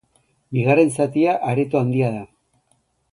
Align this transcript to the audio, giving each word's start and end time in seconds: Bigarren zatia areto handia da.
Bigarren 0.57 0.87
zatia 1.03 1.35
areto 1.51 1.81
handia 1.81 2.09
da. 2.17 2.23